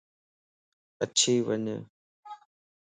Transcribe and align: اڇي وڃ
اڇي 1.03 1.33
وڃ 1.47 1.65